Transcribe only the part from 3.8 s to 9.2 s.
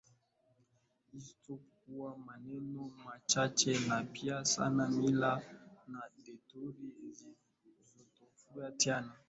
na pia yana mila na desturi zinazotofautiana